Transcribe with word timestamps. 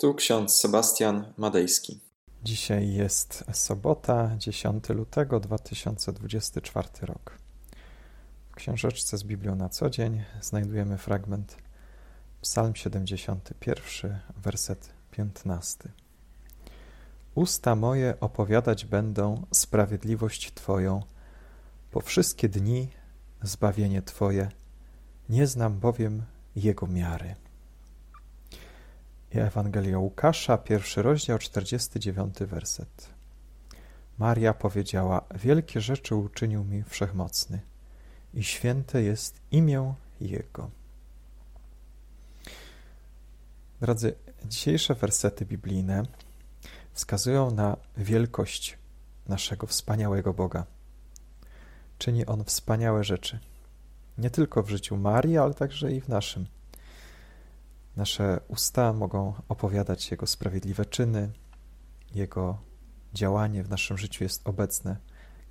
Tu 0.00 0.14
ksiądz 0.14 0.56
Sebastian 0.56 1.32
Madejski. 1.36 2.00
Dzisiaj 2.44 2.92
jest 2.92 3.44
sobota, 3.52 4.30
10 4.38 4.88
lutego 4.88 5.40
2024 5.40 6.88
rok. 7.00 7.38
W 8.50 8.54
książeczce 8.54 9.18
z 9.18 9.24
Biblią 9.24 9.56
na 9.56 9.68
co 9.68 9.90
dzień 9.90 10.24
znajdujemy 10.40 10.98
fragment 10.98 11.56
Psalm 12.42 12.74
71, 12.74 14.18
werset 14.36 14.90
15. 15.10 15.88
Usta 17.34 17.76
moje 17.76 18.14
opowiadać 18.20 18.84
będą 18.84 19.46
sprawiedliwość 19.52 20.52
Twoją, 20.54 21.02
po 21.90 22.00
wszystkie 22.00 22.48
dni 22.48 22.88
zbawienie 23.42 24.02
Twoje, 24.02 24.48
nie 25.28 25.46
znam 25.46 25.78
bowiem 25.78 26.22
jego 26.56 26.86
miary. 26.86 27.34
Ewangelia 29.30 29.98
Łukasza, 29.98 30.58
pierwszy 30.58 31.02
rozdział, 31.02 31.38
49 31.38 32.34
werset. 32.38 33.10
Maria 34.18 34.54
powiedziała: 34.54 35.24
Wielkie 35.34 35.80
rzeczy 35.80 36.14
uczynił 36.14 36.64
mi 36.64 36.82
wszechmocny, 36.82 37.60
i 38.34 38.44
święte 38.44 39.02
jest 39.02 39.40
imię 39.50 39.94
Jego. 40.20 40.70
Drodzy, 43.80 44.14
dzisiejsze 44.44 44.94
wersety 44.94 45.44
biblijne 45.44 46.02
wskazują 46.92 47.50
na 47.50 47.76
wielkość 47.96 48.78
naszego 49.28 49.66
wspaniałego 49.66 50.34
Boga. 50.34 50.64
Czyni 51.98 52.26
On 52.26 52.44
wspaniałe 52.44 53.04
rzeczy. 53.04 53.38
Nie 54.18 54.30
tylko 54.30 54.62
w 54.62 54.70
życiu 54.70 54.96
Marii, 54.96 55.38
ale 55.38 55.54
także 55.54 55.92
i 55.92 56.00
w 56.00 56.08
naszym. 56.08 56.46
Nasze 57.98 58.40
usta 58.48 58.92
mogą 58.92 59.34
opowiadać 59.48 60.10
Jego 60.10 60.26
sprawiedliwe 60.26 60.86
czyny, 60.86 61.32
Jego 62.14 62.58
działanie 63.14 63.62
w 63.64 63.68
naszym 63.68 63.98
życiu 63.98 64.24
jest 64.24 64.48
obecne 64.48 64.96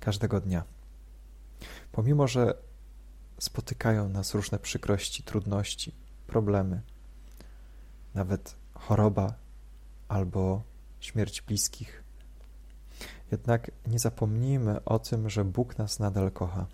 każdego 0.00 0.40
dnia. 0.40 0.64
Pomimo, 1.92 2.28
że 2.28 2.54
spotykają 3.40 4.08
nas 4.08 4.34
różne 4.34 4.58
przykrości, 4.58 5.22
trudności, 5.22 5.94
problemy, 6.26 6.82
nawet 8.14 8.56
choroba 8.74 9.34
albo 10.08 10.62
śmierć 11.00 11.42
bliskich, 11.42 12.02
jednak 13.30 13.70
nie 13.86 13.98
zapomnijmy 13.98 14.84
o 14.84 14.98
tym, 14.98 15.30
że 15.30 15.44
Bóg 15.44 15.78
nas 15.78 15.98
nadal 15.98 16.32
kocha, 16.32 16.66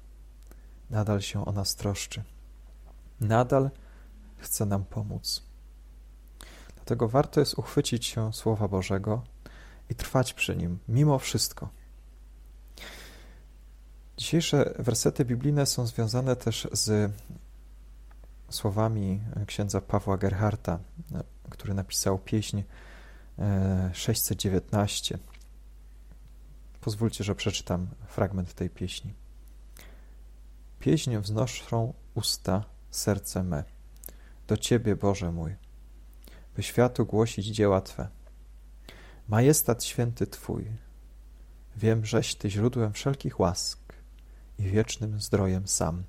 nadal 0.91 1.21
się 1.21 1.45
o 1.45 1.53
nas 1.53 1.75
troszczy, 1.75 2.25
nadal 3.21 3.71
chce 4.37 4.67
nam 4.67 4.85
pomóc. 4.85 5.54
Dlatego 6.85 7.09
warto 7.09 7.41
jest 7.41 7.59
uchwycić 7.59 8.07
się 8.07 8.33
Słowa 8.33 8.69
Bożego 8.69 9.23
i 9.91 9.95
trwać 9.95 10.35
przy 10.35 10.57
nim, 10.57 10.79
mimo 10.89 11.19
wszystko. 11.19 11.69
Dzisiejsze 14.17 14.75
wersety 14.79 15.25
biblijne 15.25 15.67
są 15.67 15.87
związane 15.87 16.37
też 16.37 16.69
z 16.73 17.13
słowami 18.51 19.21
księdza 19.47 19.81
Pawła 19.81 20.17
Gerharta, 20.17 20.79
który 21.51 21.75
napisał 21.75 22.19
pieśń 22.19 22.63
619. 23.93 25.15
E, 25.15 25.19
Pozwólcie, 26.81 27.25
że 27.25 27.35
przeczytam 27.35 27.87
fragment 28.07 28.55
tej 28.55 28.71
pieśni. 28.71 29.15
Pieśń 30.81 31.17
wznoszą 31.17 31.95
usta, 32.15 32.65
serce 32.91 33.43
me. 33.43 33.65
Do 34.47 34.57
Ciebie, 34.57 34.97
Boże 34.97 35.33
mój 35.33 35.64
by 36.57 36.63
światu 36.63 37.07
głosić 37.07 37.47
dzieła 37.47 37.81
Twe. 37.81 38.09
Majestat 39.29 39.85
święty 39.85 40.27
Twój, 40.27 40.67
wiem, 41.77 42.05
żeś 42.05 42.35
Ty 42.35 42.51
źródłem 42.51 42.93
wszelkich 42.93 43.41
łask 43.41 43.79
i 44.59 44.63
wiecznym 44.63 45.21
zdrojem 45.21 45.69
sam, 45.69 46.05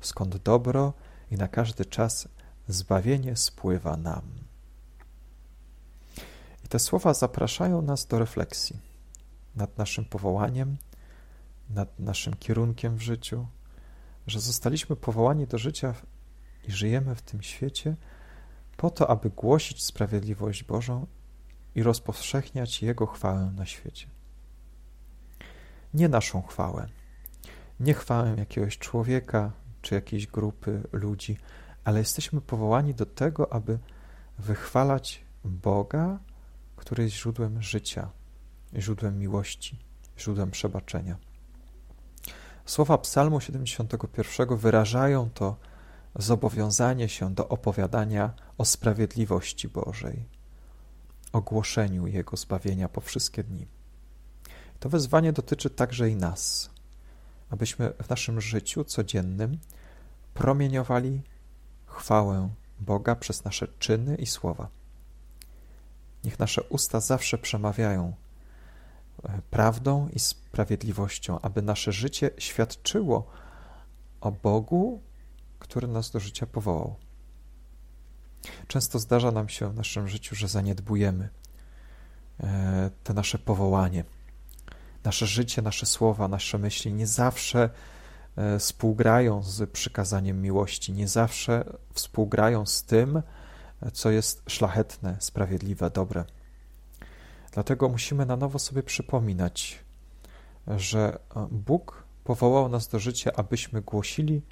skąd 0.00 0.36
dobro 0.36 0.92
i 1.30 1.36
na 1.36 1.48
każdy 1.48 1.84
czas 1.84 2.28
zbawienie 2.68 3.36
spływa 3.36 3.96
nam. 3.96 4.22
I 6.64 6.68
te 6.68 6.78
słowa 6.78 7.14
zapraszają 7.14 7.82
nas 7.82 8.06
do 8.06 8.18
refleksji 8.18 8.78
nad 9.56 9.78
naszym 9.78 10.04
powołaniem, 10.04 10.76
nad 11.70 11.98
naszym 11.98 12.34
kierunkiem 12.34 12.96
w 12.96 13.02
życiu, 13.02 13.46
że 14.26 14.40
zostaliśmy 14.40 14.96
powołani 14.96 15.46
do 15.46 15.58
życia 15.58 15.94
i 16.68 16.72
żyjemy 16.72 17.14
w 17.14 17.22
tym 17.22 17.42
świecie, 17.42 17.96
po 18.78 18.90
to, 18.90 19.10
aby 19.10 19.30
głosić 19.30 19.84
sprawiedliwość 19.84 20.64
Bożą 20.64 21.06
i 21.74 21.82
rozpowszechniać 21.82 22.82
Jego 22.82 23.06
chwałę 23.06 23.52
na 23.56 23.66
świecie. 23.66 24.06
Nie 25.94 26.08
naszą 26.08 26.42
chwałę, 26.42 26.88
nie 27.80 27.94
chwałę 27.94 28.34
jakiegoś 28.38 28.78
człowieka 28.78 29.52
czy 29.82 29.94
jakiejś 29.94 30.26
grupy 30.26 30.82
ludzi, 30.92 31.38
ale 31.84 31.98
jesteśmy 31.98 32.40
powołani 32.40 32.94
do 32.94 33.06
tego, 33.06 33.52
aby 33.52 33.78
wychwalać 34.38 35.24
Boga, 35.44 36.18
który 36.76 37.04
jest 37.04 37.16
źródłem 37.16 37.62
życia, 37.62 38.10
źródłem 38.76 39.18
miłości, 39.18 39.78
źródłem 40.18 40.50
przebaczenia. 40.50 41.16
Słowa 42.66 42.98
Psalmu 42.98 43.40
71 43.40 44.56
wyrażają 44.56 45.30
to 45.30 45.56
zobowiązanie 46.14 47.08
się 47.08 47.34
do 47.34 47.48
opowiadania 47.48 48.32
o 48.58 48.64
sprawiedliwości 48.64 49.68
Bożej, 49.68 50.24
o 51.32 51.40
głoszeniu 51.40 52.06
Jego 52.06 52.36
zbawienia 52.36 52.88
po 52.88 53.00
wszystkie 53.00 53.44
dni. 53.44 53.66
To 54.80 54.88
wezwanie 54.88 55.32
dotyczy 55.32 55.70
także 55.70 56.10
i 56.10 56.16
nas, 56.16 56.70
abyśmy 57.50 57.92
w 58.02 58.10
naszym 58.10 58.40
życiu 58.40 58.84
codziennym 58.84 59.58
promieniowali 60.34 61.22
chwałę 61.86 62.48
Boga 62.80 63.14
przez 63.14 63.44
nasze 63.44 63.68
czyny 63.78 64.16
i 64.16 64.26
słowa. 64.26 64.68
Niech 66.24 66.38
nasze 66.38 66.62
usta 66.62 67.00
zawsze 67.00 67.38
przemawiają 67.38 68.14
e, 69.24 69.42
prawdą 69.50 70.08
i 70.08 70.18
sprawiedliwością, 70.18 71.40
aby 71.40 71.62
nasze 71.62 71.92
życie 71.92 72.30
świadczyło 72.38 73.26
o 74.20 74.32
Bogu 74.32 75.02
który 75.58 75.88
nas 75.88 76.10
do 76.10 76.20
życia 76.20 76.46
powołał. 76.46 76.96
Często 78.66 78.98
zdarza 78.98 79.30
nam 79.30 79.48
się 79.48 79.70
w 79.70 79.74
naszym 79.74 80.08
życiu, 80.08 80.34
że 80.34 80.48
zaniedbujemy 80.48 81.28
e, 82.40 82.90
to 83.04 83.14
nasze 83.14 83.38
powołanie. 83.38 84.04
Nasze 85.04 85.26
życie, 85.26 85.62
nasze 85.62 85.86
słowa, 85.86 86.28
nasze 86.28 86.58
myśli 86.58 86.92
nie 86.92 87.06
zawsze 87.06 87.70
e, 88.36 88.58
współgrają 88.58 89.42
z 89.42 89.70
przykazaniem 89.70 90.42
miłości, 90.42 90.92
nie 90.92 91.08
zawsze 91.08 91.64
współgrają 91.92 92.66
z 92.66 92.82
tym, 92.84 93.22
co 93.92 94.10
jest 94.10 94.42
szlachetne, 94.48 95.16
sprawiedliwe, 95.18 95.90
dobre. 95.90 96.24
Dlatego 97.52 97.88
musimy 97.88 98.26
na 98.26 98.36
nowo 98.36 98.58
sobie 98.58 98.82
przypominać, 98.82 99.84
że 100.76 101.18
Bóg 101.50 102.04
powołał 102.24 102.68
nas 102.68 102.88
do 102.88 102.98
życia, 102.98 103.30
abyśmy 103.36 103.82
głosili 103.82 104.42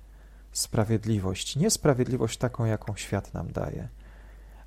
sprawiedliwość. 0.56 1.56
Nie 1.56 1.70
sprawiedliwość 1.70 2.38
taką, 2.38 2.64
jaką 2.64 2.96
świat 2.96 3.34
nam 3.34 3.52
daje, 3.52 3.88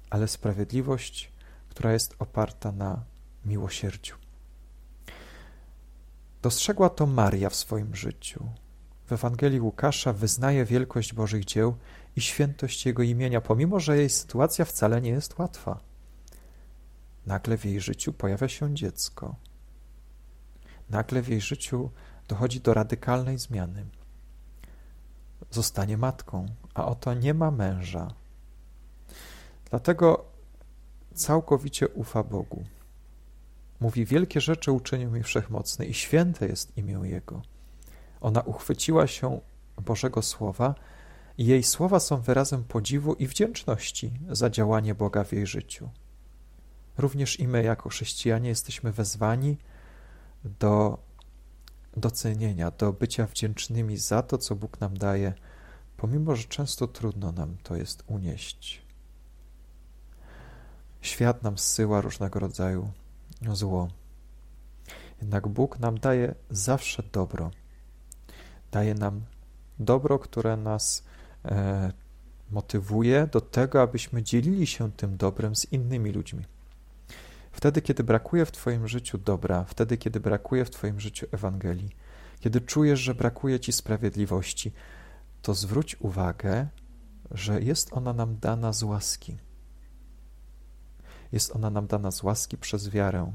ale 0.10 0.28
sprawiedliwość, 0.28 1.32
która 1.70 1.94
jest 1.94 2.16
oparta 2.20 2.72
na 2.72 3.04
miłosierdziu. 3.46 4.16
Dostrzegła 6.42 6.90
to 6.90 7.06
Maria 7.06 7.50
w 7.50 7.56
swoim 7.56 7.96
życiu. 7.96 8.50
W 9.06 9.12
Ewangelii 9.12 9.62
Łukasza 9.62 10.14
wyznaje 10.14 10.66
wielkość 10.66 11.14
Bożych 11.14 11.46
dzieł 11.46 11.76
i 12.16 12.22
świętość 12.22 12.86
Jego 12.86 13.04
imienia, 13.04 13.42
pomimo 13.42 13.80
że 13.80 13.98
jej 13.98 14.10
sytuacja 14.10 14.66
wcale 14.66 15.02
nie 15.02 15.10
jest 15.10 15.40
łatwa. 15.40 15.80
Nagle 17.26 17.58
w 17.58 17.66
jej 17.66 17.82
życiu 17.82 18.14
pojawia 18.14 18.48
się 18.48 18.76
dziecko. 18.76 19.36
Nagle 20.90 21.22
w 21.22 21.28
jej 21.28 21.42
życiu 21.42 21.90
dochodzi 22.28 22.62
do 22.62 22.74
radykalnej 22.74 23.38
zmiany 23.38 23.86
zostanie 25.52 25.98
matką, 25.98 26.46
a 26.74 26.86
oto 26.86 27.14
nie 27.14 27.34
ma 27.34 27.52
męża. 27.52 28.14
Dlatego 29.70 30.26
całkowicie 31.14 31.88
ufa 31.88 32.24
Bogu. 32.24 32.64
Mówi, 33.80 34.06
wielkie 34.06 34.42
rzeczy 34.42 34.72
uczynił 34.72 35.12
mi 35.12 35.24
wszechmocny 35.24 35.86
i 35.86 35.94
święte 35.94 36.48
jest 36.48 36.78
imię 36.78 37.00
Jego. 37.04 37.42
Ona 38.22 38.42
uchwyciła 38.42 39.08
się 39.08 39.40
Bożego 39.78 40.22
Słowa 40.22 40.76
i 41.38 41.46
jej 41.46 41.64
słowa 41.64 42.00
są 42.00 42.22
wyrazem 42.22 42.64
podziwu 42.64 43.14
i 43.14 43.28
wdzięczności 43.28 44.12
za 44.30 44.50
działanie 44.50 44.96
Boga 44.96 45.24
w 45.24 45.34
jej 45.34 45.48
życiu. 45.48 45.90
Również 46.98 47.40
i 47.40 47.48
my, 47.48 47.64
jako 47.64 47.90
chrześcijanie, 47.90 48.50
jesteśmy 48.50 48.92
wezwani 48.92 49.58
do 50.44 50.98
docenienia, 51.98 52.72
do 52.72 52.94
bycia 52.94 53.26
wdzięcznymi 53.26 53.98
za 53.98 54.22
to, 54.22 54.38
co 54.38 54.56
Bóg 54.56 54.80
nam 54.80 54.98
daje, 54.98 55.34
pomimo 55.98 56.36
że 56.36 56.44
często 56.44 56.88
trudno 56.88 57.32
nam 57.32 57.58
to 57.64 57.76
jest 57.76 58.04
unieść. 58.08 58.82
świat 61.02 61.44
nam 61.44 61.58
zsyła 61.58 62.02
różnego 62.02 62.40
rodzaju 62.40 62.92
zło. 63.54 63.88
Jednak 65.22 65.48
Bóg 65.48 65.80
nam 65.80 66.00
daje 66.00 66.36
zawsze 66.50 67.04
dobro. 67.12 67.52
Daje 68.72 68.94
nam 68.94 69.22
dobro, 69.80 70.20
które 70.20 70.58
nas 70.58 71.04
e, 71.46 71.92
motywuje 72.52 73.28
do 73.28 73.42
tego, 73.42 73.82
abyśmy 73.82 74.24
dzielili 74.24 74.68
się 74.68 74.92
tym 74.92 75.18
dobrem 75.18 75.56
z 75.56 75.72
innymi 75.72 76.12
ludźmi. 76.12 76.46
Wtedy, 77.52 77.82
kiedy 77.82 78.04
brakuje 78.04 78.46
w 78.46 78.52
Twoim 78.52 78.88
życiu 78.88 79.18
dobra, 79.18 79.64
wtedy, 79.64 79.98
kiedy 79.98 80.20
brakuje 80.20 80.66
w 80.66 80.70
Twoim 80.70 81.00
życiu 81.00 81.28
Ewangelii, 81.32 81.90
kiedy 82.40 82.62
czujesz, 82.62 83.00
że 83.00 83.16
brakuje 83.16 83.60
Ci 83.60 83.72
sprawiedliwości, 83.72 84.72
to 85.42 85.54
zwróć 85.54 85.96
uwagę, 86.00 86.68
że 87.32 87.62
jest 87.62 87.94
ona 87.94 88.14
nam 88.14 88.38
dana 88.40 88.74
z 88.74 88.84
łaski. 88.84 89.38
Jest 91.32 91.56
ona 91.56 91.70
nam 91.70 91.88
dana 91.88 92.12
z 92.12 92.24
łaski 92.24 92.58
przez 92.58 92.90
wiarę 92.90 93.32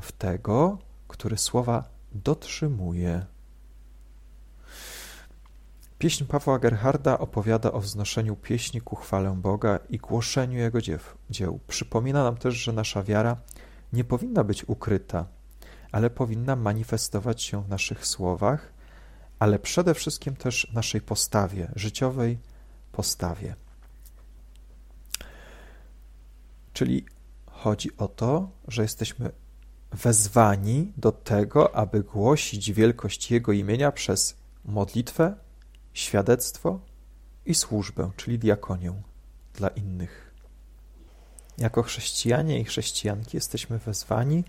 w 0.00 0.12
tego, 0.12 0.78
który 1.08 1.38
słowa 1.38 1.88
dotrzymuje. 2.12 3.26
Pieśń 5.98 6.24
Pawła 6.24 6.58
Gerharda 6.58 7.18
opowiada 7.18 7.72
o 7.72 7.80
wznoszeniu 7.80 8.36
pieśni 8.36 8.80
ku 8.80 8.96
chwale 8.96 9.30
Boga 9.36 9.78
i 9.88 9.98
głoszeniu 9.98 10.58
Jego 10.58 10.78
dzieł. 11.30 11.60
Przypomina 11.68 12.24
nam 12.24 12.36
też, 12.36 12.54
że 12.54 12.72
nasza 12.72 13.02
wiara 13.02 13.36
nie 13.92 14.04
powinna 14.04 14.44
być 14.44 14.68
ukryta, 14.68 15.26
ale 15.92 16.10
powinna 16.10 16.56
manifestować 16.56 17.42
się 17.42 17.62
w 17.62 17.68
naszych 17.68 18.06
słowach, 18.06 18.72
ale 19.38 19.58
przede 19.58 19.94
wszystkim 19.94 20.36
też 20.36 20.68
w 20.70 20.74
naszej 20.74 21.00
postawie, 21.00 21.72
życiowej 21.76 22.38
postawie. 22.92 23.54
Czyli 26.72 27.04
chodzi 27.46 27.96
o 27.96 28.08
to, 28.08 28.50
że 28.68 28.82
jesteśmy 28.82 29.30
wezwani 29.92 30.92
do 30.96 31.12
tego, 31.12 31.76
aby 31.76 32.02
głosić 32.02 32.72
wielkość 32.72 33.30
Jego 33.30 33.52
imienia 33.52 33.92
przez 33.92 34.36
modlitwę, 34.64 35.43
świadectwo 35.94 36.80
i 37.46 37.54
służbę, 37.54 38.10
czyli 38.16 38.38
diakonię 38.38 39.02
dla 39.54 39.68
innych. 39.68 40.34
Jako 41.58 41.82
chrześcijanie 41.82 42.60
i 42.60 42.64
chrześcijanki 42.64 43.36
jesteśmy 43.36 43.78
wezwani, 43.78 44.44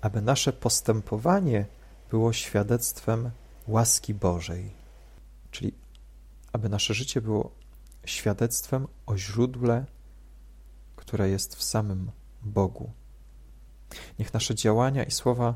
aby 0.00 0.22
nasze 0.22 0.52
postępowanie 0.52 1.66
było 2.10 2.32
świadectwem 2.32 3.30
łaski 3.68 4.14
Bożej, 4.14 4.70
czyli 5.50 5.74
aby 6.52 6.68
nasze 6.68 6.94
życie 6.94 7.20
było 7.20 7.50
świadectwem 8.04 8.86
o 9.06 9.16
źródle, 9.16 9.84
które 10.96 11.28
jest 11.28 11.56
w 11.56 11.62
samym 11.62 12.10
Bogu. 12.42 12.90
Niech 14.18 14.34
nasze 14.34 14.54
działania 14.54 15.04
i 15.04 15.10
słowa 15.10 15.54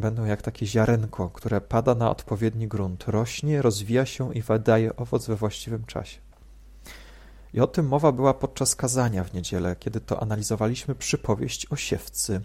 będą 0.00 0.24
jak 0.24 0.42
takie 0.42 0.66
ziarenko, 0.66 1.30
które 1.30 1.60
pada 1.60 1.94
na 1.94 2.10
odpowiedni 2.10 2.68
grunt, 2.68 3.04
rośnie, 3.08 3.62
rozwija 3.62 4.06
się 4.06 4.34
i 4.34 4.42
wydaje 4.42 4.96
owoc 4.96 5.26
we 5.26 5.36
właściwym 5.36 5.84
czasie. 5.84 6.18
I 7.54 7.60
o 7.60 7.66
tym 7.66 7.88
mowa 7.88 8.12
była 8.12 8.34
podczas 8.34 8.76
kazania 8.76 9.24
w 9.24 9.34
niedzielę, 9.34 9.76
kiedy 9.76 10.00
to 10.00 10.22
analizowaliśmy 10.22 10.94
przypowieść 10.94 11.66
o 11.66 11.76
siewcy. 11.76 12.40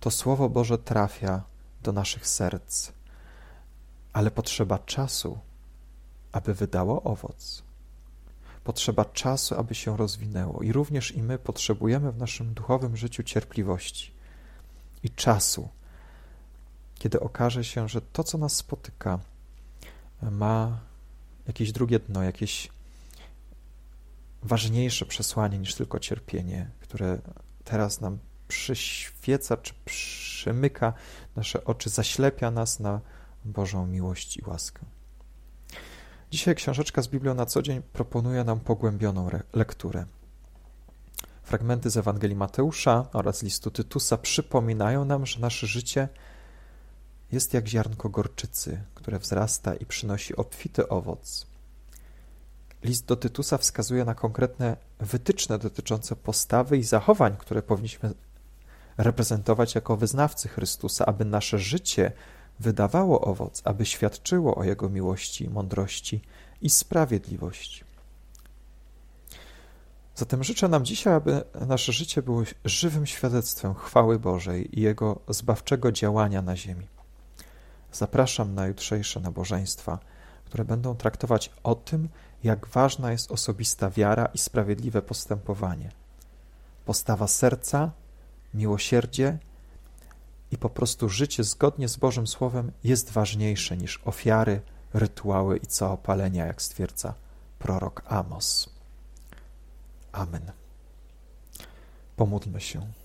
To 0.00 0.10
Słowo 0.10 0.48
Boże 0.48 0.78
trafia 0.78 1.42
do 1.82 1.92
naszych 1.92 2.26
serc, 2.26 2.92
ale 4.12 4.30
potrzeba 4.30 4.78
czasu, 4.78 5.38
aby 6.32 6.54
wydało 6.54 7.02
owoc. 7.02 7.62
Potrzeba 8.64 9.04
czasu, 9.04 9.54
aby 9.54 9.74
się 9.74 9.96
rozwinęło, 9.96 10.62
i 10.62 10.72
również 10.72 11.12
i 11.12 11.22
my 11.22 11.38
potrzebujemy 11.38 12.12
w 12.12 12.18
naszym 12.18 12.54
duchowym 12.54 12.96
życiu 12.96 13.22
cierpliwości 13.22 14.12
i 15.02 15.10
czasu, 15.10 15.68
kiedy 17.02 17.20
okaże 17.20 17.64
się, 17.64 17.88
że 17.88 18.00
to, 18.00 18.24
co 18.24 18.38
nas 18.38 18.56
spotyka, 18.56 19.18
ma 20.22 20.80
jakieś 21.46 21.72
drugie 21.72 21.98
dno, 21.98 22.22
jakieś 22.22 22.68
ważniejsze 24.42 25.06
przesłanie 25.06 25.58
niż 25.58 25.74
tylko 25.74 25.98
cierpienie, 25.98 26.70
które 26.80 27.18
teraz 27.64 28.00
nam 28.00 28.18
przyświeca 28.48 29.56
czy 29.56 29.74
przymyka 29.84 30.92
nasze 31.36 31.64
oczy, 31.64 31.90
zaślepia 31.90 32.50
nas 32.50 32.80
na 32.80 33.00
Bożą 33.44 33.86
miłość 33.86 34.36
i 34.36 34.42
łaskę. 34.46 34.80
Dzisiaj 36.30 36.54
książeczka 36.54 37.02
z 37.02 37.08
Biblią 37.08 37.34
na 37.34 37.46
co 37.46 37.62
dzień 37.62 37.82
proponuje 37.92 38.44
nam 38.44 38.60
pogłębioną 38.60 39.30
lekturę. 39.52 40.06
Fragmenty 41.42 41.90
z 41.90 41.96
Ewangelii 41.96 42.36
Mateusza 42.36 43.06
oraz 43.12 43.42
listu 43.42 43.70
Tytusa 43.70 44.18
przypominają 44.18 45.04
nam, 45.04 45.26
że 45.26 45.40
nasze 45.40 45.66
życie 45.66 46.08
jest 47.32 47.54
jak 47.54 47.68
ziarnko 47.68 48.08
gorczycy, 48.08 48.82
które 48.94 49.18
wzrasta 49.18 49.74
i 49.74 49.86
przynosi 49.86 50.36
obfity 50.36 50.88
owoc. 50.88 51.46
List 52.84 53.06
do 53.06 53.16
Tytusa 53.16 53.58
wskazuje 53.58 54.04
na 54.04 54.14
konkretne 54.14 54.76
wytyczne 55.00 55.58
dotyczące 55.58 56.16
postawy 56.16 56.78
i 56.78 56.82
zachowań, 56.82 57.36
które 57.38 57.62
powinniśmy 57.62 58.14
reprezentować 58.96 59.74
jako 59.74 59.96
wyznawcy 59.96 60.48
Chrystusa, 60.48 61.06
aby 61.06 61.24
nasze 61.24 61.58
życie 61.58 62.12
wydawało 62.60 63.20
owoc, 63.20 63.62
aby 63.64 63.86
świadczyło 63.86 64.54
o 64.54 64.64
Jego 64.64 64.88
miłości, 64.88 65.50
mądrości 65.50 66.20
i 66.62 66.70
sprawiedliwości. 66.70 67.84
Zatem 70.14 70.44
życzę 70.44 70.68
nam 70.68 70.84
dzisiaj, 70.84 71.14
aby 71.14 71.42
nasze 71.66 71.92
życie 71.92 72.22
było 72.22 72.42
żywym 72.64 73.06
świadectwem 73.06 73.74
chwały 73.74 74.18
Bożej 74.18 74.78
i 74.78 74.82
Jego 74.82 75.20
zbawczego 75.28 75.92
działania 75.92 76.42
na 76.42 76.56
ziemi. 76.56 76.91
Zapraszam 77.92 78.54
na 78.54 78.66
jutrzejsze 78.66 79.20
nabożeństwa, 79.20 79.98
które 80.44 80.64
będą 80.64 80.94
traktować 80.94 81.50
o 81.62 81.74
tym, 81.74 82.08
jak 82.44 82.66
ważna 82.66 83.12
jest 83.12 83.32
osobista 83.32 83.90
wiara 83.90 84.26
i 84.26 84.38
sprawiedliwe 84.38 85.02
postępowanie. 85.02 85.92
Postawa 86.84 87.26
serca, 87.26 87.90
miłosierdzie 88.54 89.38
i 90.50 90.58
po 90.58 90.70
prostu 90.70 91.08
życie 91.08 91.44
zgodnie 91.44 91.88
z 91.88 91.96
Bożym 91.96 92.26
Słowem 92.26 92.72
jest 92.84 93.10
ważniejsze 93.10 93.76
niż 93.76 94.00
ofiary, 94.04 94.60
rytuały 94.94 95.56
i 95.56 95.66
całopalenia, 95.66 96.46
jak 96.46 96.62
stwierdza 96.62 97.14
prorok 97.58 98.02
Amos. 98.06 98.70
Amen. 100.12 100.52
Pomódlmy 102.16 102.60
się. 102.60 103.01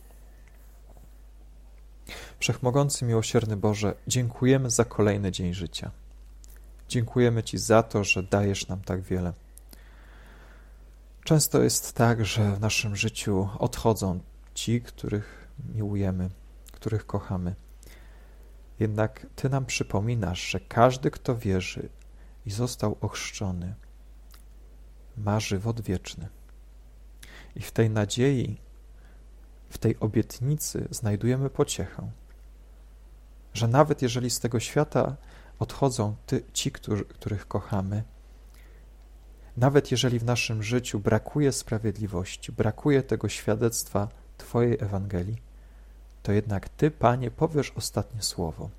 Wszechmogący, 2.40 3.06
miłosierny 3.06 3.58
Boże, 3.58 3.96
dziękujemy 4.08 4.70
za 4.70 4.86
kolejny 4.86 5.32
dzień 5.32 5.54
życia. 5.54 5.92
Dziękujemy 6.90 7.44
Ci 7.44 7.58
za 7.58 7.84
to, 7.84 8.04
że 8.04 8.24
dajesz 8.24 8.68
nam 8.68 8.82
tak 8.82 9.02
wiele. 9.02 9.34
Często 11.24 11.64
jest 11.64 11.94
tak, 11.94 12.26
że 12.26 12.56
w 12.56 12.60
naszym 12.60 12.96
życiu 12.96 13.50
odchodzą 13.60 14.20
ci, 14.54 14.82
których 14.82 15.48
miłujemy, 15.76 16.30
których 16.72 17.06
kochamy. 17.06 17.56
Jednak 18.80 19.28
Ty 19.36 19.50
nam 19.50 19.66
przypominasz, 19.66 20.50
że 20.50 20.60
każdy, 20.60 21.12
kto 21.12 21.38
wierzy 21.38 21.90
i 22.46 22.52
został 22.52 22.98
ochrzczony, 23.02 23.76
ma 25.18 25.40
żywot 25.40 25.82
wieczny. 25.82 26.28
I 27.56 27.62
w 27.62 27.72
tej 27.72 27.90
nadziei, 27.90 28.58
w 29.70 29.78
tej 29.78 30.00
obietnicy 30.00 30.88
znajdujemy 30.92 31.50
pociechę, 31.50 32.12
że 33.58 33.68
nawet 33.68 34.02
jeżeli 34.02 34.30
z 34.30 34.40
tego 34.40 34.60
świata 34.60 35.16
odchodzą 35.60 36.16
ty, 36.26 36.44
ci, 36.54 36.72
którzy, 36.72 37.06
których 37.06 37.48
kochamy, 37.48 38.04
nawet 39.58 39.92
jeżeli 39.92 40.20
w 40.20 40.24
naszym 40.24 40.64
życiu 40.64 41.00
brakuje 41.00 41.52
sprawiedliwości, 41.52 42.52
brakuje 42.52 43.04
tego 43.04 43.30
świadectwa 43.30 44.08
Twojej 44.38 44.78
Ewangelii, 44.80 45.42
to 46.24 46.32
jednak 46.32 46.70
Ty, 46.70 46.92
Panie, 46.92 47.32
powiesz 47.32 47.72
ostatnie 47.76 48.22
słowo. 48.22 48.70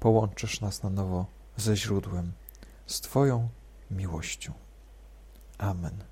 Połączysz 0.00 0.60
nas 0.60 0.82
na 0.82 0.90
nowo 0.90 1.26
ze 1.56 1.76
źródłem, 1.76 2.32
z 2.86 3.00
Twoją 3.00 3.48
miłością. 3.90 4.52
Amen. 5.58 6.04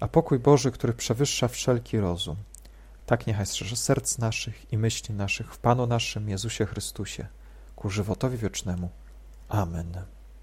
A 0.00 0.08
pokój 0.08 0.38
Boży, 0.38 0.70
który 0.70 0.92
przewyższa 0.92 1.48
wszelki 1.48 1.98
rozum, 1.98 2.36
tak 3.10 3.26
niechaj 3.26 3.46
strzeże 3.46 3.76
serc 3.76 4.18
naszych 4.18 4.72
i 4.72 4.78
myśli 4.78 5.14
naszych 5.14 5.54
w 5.54 5.58
Panu 5.58 5.86
naszym 5.86 6.28
Jezusie 6.28 6.66
Chrystusie, 6.66 7.26
ku 7.76 7.90
żywotowi 7.90 8.38
wiecznemu. 8.38 8.90
Amen. 9.48 10.04